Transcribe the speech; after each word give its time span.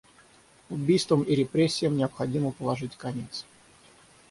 Убийствам 0.71 1.21
и 1.21 1.35
репрессиям 1.35 1.95
необходимо 1.95 2.49
положить 2.53 2.95
конец. 2.97 3.45